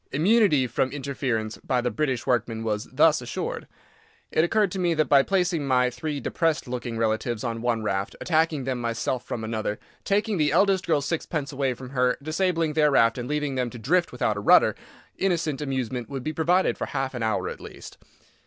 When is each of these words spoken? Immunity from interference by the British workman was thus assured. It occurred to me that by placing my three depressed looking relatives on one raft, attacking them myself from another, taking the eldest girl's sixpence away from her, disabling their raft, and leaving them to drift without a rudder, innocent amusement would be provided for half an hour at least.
Immunity 0.11 0.65
from 0.65 0.89
interference 0.91 1.57
by 1.57 1.79
the 1.79 1.91
British 1.91 2.25
workman 2.25 2.63
was 2.63 2.85
thus 2.91 3.21
assured. 3.21 3.67
It 4.31 4.43
occurred 4.43 4.71
to 4.71 4.79
me 4.79 4.95
that 4.95 5.05
by 5.05 5.21
placing 5.21 5.67
my 5.67 5.91
three 5.91 6.19
depressed 6.19 6.67
looking 6.67 6.97
relatives 6.97 7.43
on 7.43 7.61
one 7.61 7.83
raft, 7.83 8.15
attacking 8.19 8.63
them 8.63 8.81
myself 8.81 9.23
from 9.23 9.43
another, 9.43 9.77
taking 10.03 10.37
the 10.37 10.51
eldest 10.51 10.87
girl's 10.87 11.05
sixpence 11.05 11.51
away 11.51 11.75
from 11.75 11.91
her, 11.91 12.17
disabling 12.19 12.73
their 12.73 12.89
raft, 12.89 13.19
and 13.19 13.29
leaving 13.29 13.53
them 13.53 13.69
to 13.69 13.77
drift 13.77 14.11
without 14.11 14.37
a 14.37 14.41
rudder, 14.41 14.73
innocent 15.19 15.61
amusement 15.61 16.09
would 16.09 16.23
be 16.23 16.33
provided 16.33 16.79
for 16.79 16.87
half 16.87 17.13
an 17.13 17.21
hour 17.21 17.47
at 17.47 17.61
least. 17.61 17.99